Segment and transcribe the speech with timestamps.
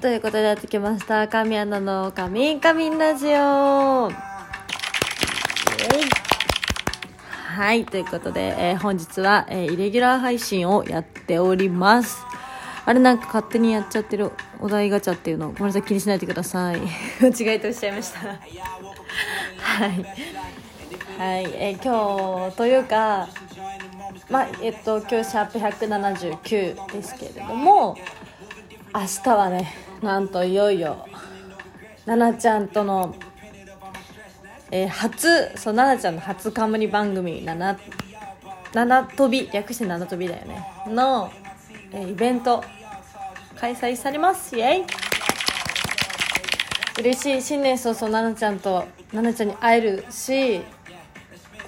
[0.00, 1.26] ということでやってきました。
[1.26, 4.10] 神アナの神カミンラジオ。
[7.56, 12.18] はい、ということで、えー本日は、えーイレギュラー配信をやっております。
[12.84, 16.80] あれなんか勝手にやっちゃってるお題ガチャっていうの、ごめんなさい、気にしないでください。
[17.20, 18.20] 間違えておっしゃいました。
[18.28, 18.34] は
[19.86, 19.88] い。
[21.18, 23.28] はい、えー今日というか、
[24.28, 27.96] まあ、えっと、今日シャープ179ですけれども、
[28.94, 31.06] 明日はねなんといよいよ
[32.04, 33.14] 奈々ちゃんとの、
[34.70, 37.78] えー初そう奈々ちゃんの初冠番組「なな
[38.74, 40.64] 七飛び」略して七飛びだよね。
[40.86, 41.30] の、
[41.92, 42.62] えーイベント
[43.58, 44.56] 開催されます。
[44.56, 44.84] イエイ。
[46.98, 50.62] 嬉しい新年早々奈々ちゃんと奈々ちゃんに会えるし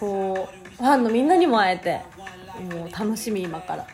[0.00, 2.00] こうファンのみんなにも会えて
[2.74, 3.86] もう楽しみ今から。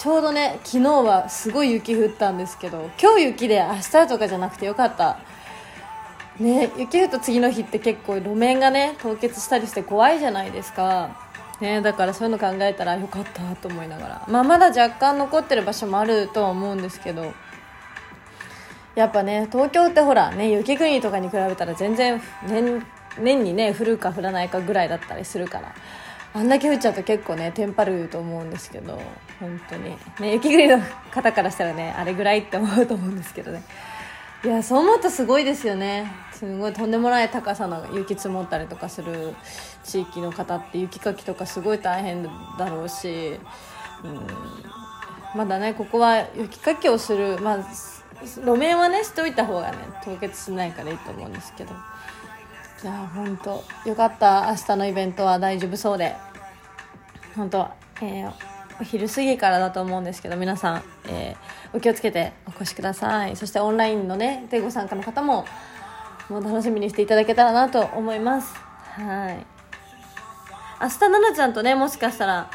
[0.00, 5.18] ちょうどね昨日はすごい雪降ったんですけど今日雪で明日とかじゃなくてよかった。
[6.38, 11.10] ね雪降った次の日って結構路面がね凍結したりして怖いじゃないですか。
[11.60, 14.26] ねだからそういうの考えたらよかったと思いながら。
[14.26, 17.34] まあまだ若干残ってる場所もあるとは思うんですけど。
[18.94, 22.82] やっぱね東京ってほらね雪国とかに比べたら全然年
[23.18, 25.74] 年にね降るか降らないかぐらいだったりするから。
[26.32, 29.00] あんだけ降っちゃうと結構ねテンパると思うんですけど
[29.40, 29.96] 本当に。
[30.20, 33.62] ね雪国の方からしたらねあれぐらいって思うと思うんですけどね。
[34.44, 36.10] いやそう思うとすごいですよね。
[36.32, 39.34] すごいとんでもない高さの雪積もったりとかする
[39.84, 42.22] 地域の方って雪かきとかすごい大変
[42.58, 43.38] だろうし
[44.04, 44.20] うん。
[45.34, 47.58] まだねここは雪かきをするまあ
[48.22, 51.74] 路面はねしておいた方がね凍結しないからいいと思うんですけど。
[52.82, 54.46] いや本当よかった。
[54.48, 56.16] 明日のイベントは大丈夫そうで。
[57.40, 57.68] 本当
[58.02, 58.32] えー
[58.80, 63.36] お昼過ぎからだと思うんですけど皆さん、えーお気をつけてお越しください。
[63.36, 65.46] そしてオンラインのねでご参加の方も
[66.28, 68.54] もう楽しみにしていただけたらなと思います。
[68.54, 69.46] はい。
[70.82, 72.50] 明日奈々ちゃんとねもしかしたら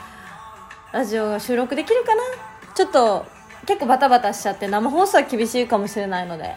[0.92, 2.22] ラジオが収録できるかな？
[2.76, 3.26] ちょっと
[3.66, 6.54] 結構バタバタしちゃって生放送は厳しいかもしれないので、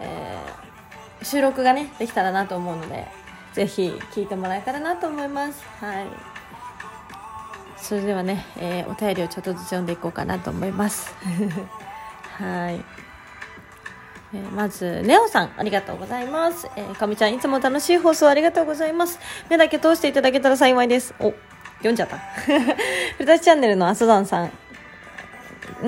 [0.00, 3.06] えー収録がねできたらなと思うので
[3.52, 5.64] ぜひ聞いてもらえたらなと思います。
[5.80, 6.06] はい。
[7.76, 11.14] それではね、えーお便りをちょっとずつ読んでいこうかなと思います
[12.38, 12.84] はい
[14.34, 16.68] えーまず、ネオさん、ありがとうございます。
[16.74, 19.20] えー、かみちゃん、いつも楽しい放送ありがとうございます。
[19.48, 21.14] 目だけ通していただけたら幸いです。
[21.20, 21.32] お、
[21.78, 22.18] 読んじゃった。
[23.18, 24.50] ふたちチャンネルのあそだんさん、ん？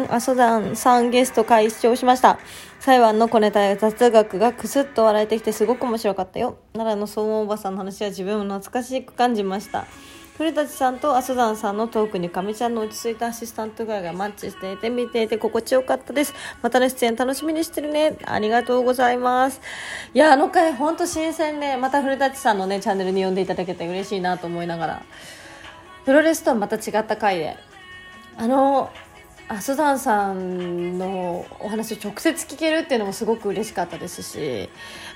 [0.09, 2.38] あそだんさんゲスト会視聴しました。
[2.81, 6.59] 裁判の小ネタや雑学がくすっと笑えてきてすごく面白かったよ。
[6.75, 9.87] 奈良の総合おばさんの話は自分も懐かしく感じました。
[10.38, 16.32] 古舘さんと阿蘇山さんのトークにかみちゃんの落ち着いたアシスタント具合がマッチしていて見ていて心地よかったです。
[16.62, 18.16] またの出演楽しみにしてるね。
[18.25, 19.60] ありがとうございます。
[20.15, 25.03] いや、あの回ほんと新鮮で、また古舘さんのね、チャンネルに呼んでいただけて嬉しいなと思いながら、
[26.04, 27.56] プロレスとはまた違った回で、
[28.37, 28.93] あの、
[29.49, 34.69] アスダンさんのお話を直接聞けるっていうのもすごく嬉しかったですし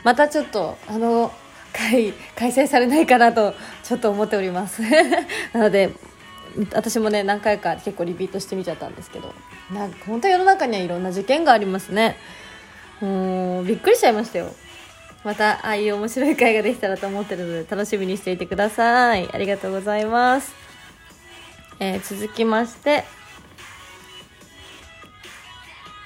[0.04, 1.30] またちょっとあの
[1.72, 4.82] 会開催されないかなとちょっと思っております。
[5.52, 5.90] なので
[6.74, 9.34] 私もね何回か結構リピートしてみちゃったんですけど。
[9.72, 12.16] なんか本当世の中にはいろんな事件がありますね。
[13.00, 14.54] もうびっくりしちゃいましたよ。
[15.24, 19.28] またああいう面白い会ができたらと思ってるので楽しみにしていてください。
[19.32, 20.52] ありがとうございます、
[21.80, 23.04] えー続きまして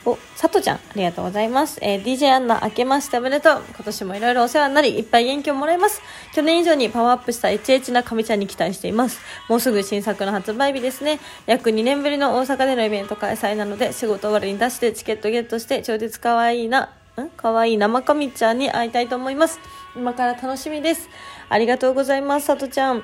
[0.06, 1.78] お、さとちゃん、ありがとうございます。
[1.82, 3.62] えー DJ アンナ、明けましておめでとう。
[3.74, 6.00] 今年もいろいろお世話になり、いっぱい元気をもらいます。
[6.32, 9.20] 去年以上にパワーアップした HH な神ちゃんに期待しています。
[9.48, 11.18] もうすぐ新作の発売日ですね。
[11.46, 17.28] 約2年ぶりの大阪でのイベント開催なので、仕事終わりに出してチケットゲットして、超絶可愛いな、ん？
[17.36, 19.58] 可愛い生神ちゃんに会いたいと思います。
[19.96, 21.08] 今から楽しみです。
[21.48, 23.02] ありがとうございます、さとちゃん。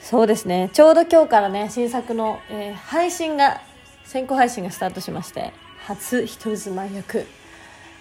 [0.00, 0.70] そうですね。
[0.72, 3.60] ちょうど今日からね、新作の、えー配信が、
[4.04, 5.52] 先行配信がスタートしまして、
[5.86, 7.26] 初人妻役。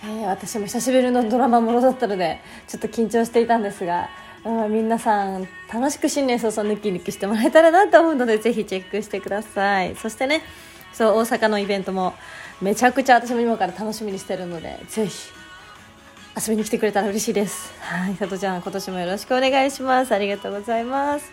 [0.04, 4.10] えー私も久しぶりのドラマものだったので、ちょっと緊張していたんですが、
[4.44, 9.96] うん皆さん楽しく新年早々ヌキヌキしてもらえたらなと思うので、ぜひチェックしてください。
[9.96, 10.42] そしてね、
[10.94, 12.14] そう、大阪のイベントも
[12.62, 15.30] めちゃくちゃ私も今から楽しみにしてるので、ぜひ
[16.36, 17.74] 遊びに来てくれたら嬉しいです。
[17.80, 20.14] はい、さとちゃん、今年もよろしくお願いします。
[20.14, 21.32] ありがとうございます。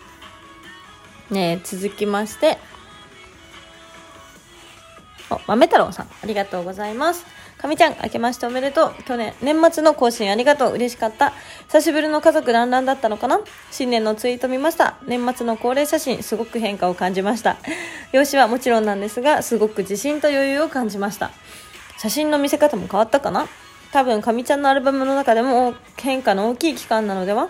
[1.31, 2.59] ね続きまして、
[5.47, 7.27] 豆太郎さん、ありがとうございます。
[7.59, 9.03] かみちゃん、明けましておめでとう。
[9.05, 10.75] 去年、年末の更新ありがとう。
[10.75, 11.33] 嬉しかった。
[11.67, 13.41] 久しぶりの家族団らんだったのかな？
[13.71, 14.97] 新年のツイート見ました。
[15.07, 17.57] 年末の恒例写真、すごく変化を感じました。
[18.13, 21.31] 容姿はもちろんなんですが、すごく自信と余裕を感じました。
[21.99, 23.47] 写真の見せ方も変わったかな？
[23.93, 27.49] 多分かみちゃんのアルバムの中でも変化の大きい期間なのでは？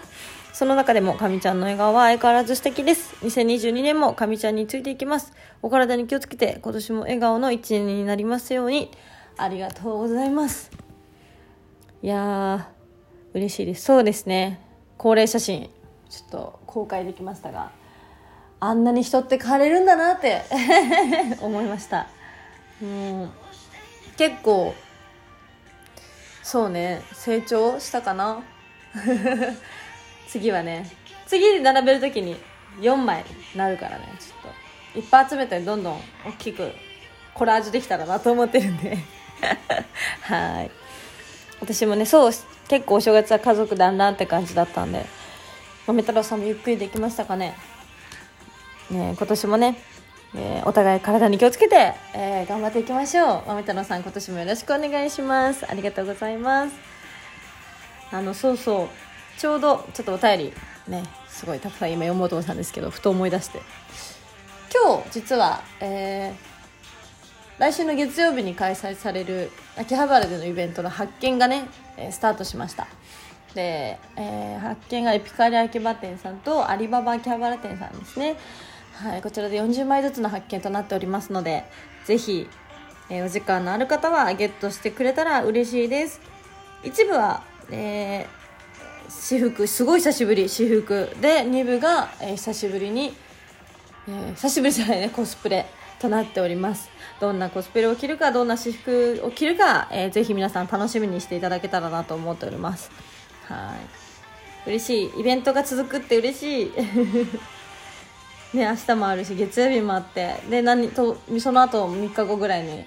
[0.59, 3.15] その中でもかみちゃんの笑顔は相変わらず素敵です。
[3.25, 5.33] 2022年もかみちゃんについていきます。
[5.63, 8.91] お体に気をつけて今年も笑顔の一年になりますように。
[9.37, 10.73] ありがとうございます。
[12.03, 13.85] いやー嬉しいです。
[13.85, 14.61] そうですね。
[14.97, 15.71] 高齢写真
[16.11, 17.71] ちょっと公開できましたが
[18.59, 20.43] あんなに人って変われるんだなって
[21.41, 22.09] 思いました。
[22.83, 23.31] うん。
[24.17, 24.75] 結構
[26.43, 28.43] そうね成長したかな。
[30.29, 30.91] 次はね
[31.27, 32.37] 次に並べる時に
[32.81, 33.25] 4枚
[33.57, 34.53] なるからねちょっ
[34.95, 34.99] と。
[34.99, 36.71] いっぱい集めてどんどん大きく
[37.35, 38.99] コラージュできたらなと思ってるんで。
[40.23, 40.71] はい。
[41.61, 42.33] 私もねそう
[42.69, 45.05] 結構お正月は家族団らんって感じだったんで。
[45.89, 47.55] 豆太郎さんもゆっくりできましたかね。
[48.91, 49.79] ね今年もね、
[50.37, 53.43] えー、お互い体に気をつけて、えー、頑張っていきましょう。
[53.47, 55.65] 豆太郎さん今年もよろしくお願いします。
[55.67, 56.75] ありがとうございます。
[58.13, 59.08] あのそうそう
[59.39, 60.53] ちょうどちょっとお便り
[60.89, 63.61] ねすごいたくさん今読もうと思ったんですけどふと思い出して。
[64.71, 71.69] 今日実は、えー、来週の月曜日に開催される秋葉原でのイベントの発見がね
[72.11, 72.87] スタートしました。
[73.55, 78.37] で、えー、発見がエピカリ秋葉店さんとアリババ秋葉原店さんですね。
[78.93, 81.65] はい、こちらで40枚ずつの発見となっておりますので
[82.05, 82.49] ぜひ、
[83.09, 86.21] えー、お時間のある方はゲットしてくれたら嬉しいです。
[86.85, 88.27] 一部は、えー、
[89.09, 91.09] 私服すごい久しぶり私服。
[91.21, 93.15] で2部が、えー、久しぶりに、
[94.07, 95.67] えー、久しぶりじゃないねコスプレ
[95.99, 96.91] となっております。
[97.19, 102.91] どんなコスプレを着るかどんな私服を着るか、えー、ぜひ皆さん楽しみにしていただけたらなと思っております。
[103.45, 103.75] は
[104.67, 104.69] い。
[104.69, 105.21] 嬉しい。
[105.21, 106.73] イベントが続くって嬉しい。
[108.57, 110.37] ね、明日もあるし月曜日もあって。
[110.51, 112.85] で何とその後3日後ぐらいに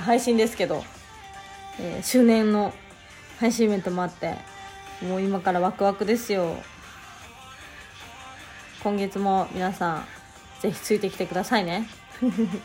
[0.00, 0.84] 配信ですけど、
[1.80, 2.72] えー、周年の
[3.40, 4.53] 配信イベントもあって。
[5.02, 6.56] もう今からワクワクですよ。
[8.82, 10.04] 今月も皆さん
[10.60, 11.88] ぜひついてきてくださいね。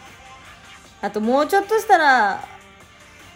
[1.02, 2.44] あともうちょっとしたら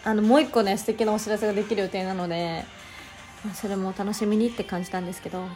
[0.04, 2.64] あのもう一個ね素敵なお知らせができる予定なので、
[3.44, 5.40] まあ、それも楽しみにって感じたんですけど。
[5.40, 5.50] はい。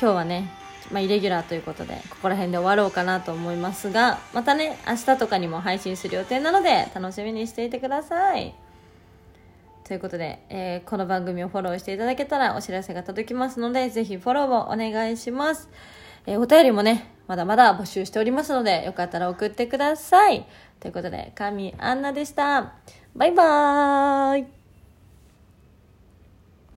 [0.00, 0.50] 今日はね、
[0.90, 8.54] まあ、イレギュラーということでここら辺で終わろうかなと思いますがまたね明日とかにも配信する予定なので楽しみにしていてください
[9.90, 15.68] ということで、えー、この番組をフォローしていただけたらお知らせが届きますのでぜひフォローをお願いします、
[16.26, 20.46] えー、お便りもねまだまだ募集しておりますのでよかったら送ってください。
[20.78, 22.74] ということで神アンナでした。
[23.16, 24.59] バイバーイ。